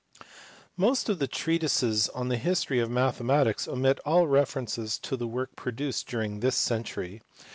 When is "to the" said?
4.97-5.27